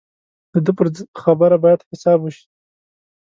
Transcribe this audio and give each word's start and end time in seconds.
د 0.51 0.53
ده 0.65 0.71
پر 0.77 0.87
خبره 1.23 1.57
باید 1.63 1.85
حساب 1.89 2.19
وشي. 2.21 2.45